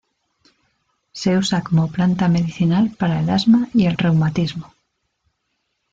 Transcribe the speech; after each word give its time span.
Se 1.11 1.37
usa 1.37 1.61
como 1.61 1.91
planta 1.91 2.27
medicinal 2.27 2.89
para 2.97 3.19
el 3.19 3.29
asma 3.29 3.67
y 3.71 3.85
el 3.85 3.95
reumatismo. 3.97 4.73